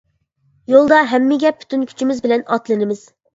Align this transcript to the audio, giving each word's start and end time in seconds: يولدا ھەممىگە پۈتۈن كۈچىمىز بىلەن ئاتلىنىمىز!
يولدا 0.75 1.01
ھەممىگە 1.11 1.51
پۈتۈن 1.59 1.85
كۈچىمىز 1.93 2.25
بىلەن 2.25 2.47
ئاتلىنىمىز! 2.57 3.07